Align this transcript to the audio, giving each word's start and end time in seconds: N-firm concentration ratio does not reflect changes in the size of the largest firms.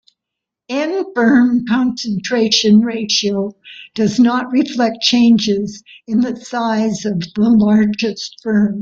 N-firm 0.67 1.67
concentration 1.67 2.79
ratio 2.81 3.55
does 3.93 4.19
not 4.19 4.51
reflect 4.51 5.01
changes 5.01 5.83
in 6.07 6.21
the 6.21 6.37
size 6.43 7.05
of 7.05 7.19
the 7.19 7.33
largest 7.49 8.39
firms. 8.41 8.79